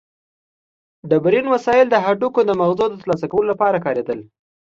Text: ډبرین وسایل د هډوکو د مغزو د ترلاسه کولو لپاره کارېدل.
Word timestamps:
ډبرین 1.09 1.45
وسایل 1.53 1.87
د 1.89 1.95
هډوکو 2.05 2.41
د 2.45 2.51
مغزو 2.59 2.85
د 2.89 2.95
ترلاسه 3.01 3.25
کولو 3.31 3.49
لپاره 3.53 3.83
کارېدل. 3.85 4.19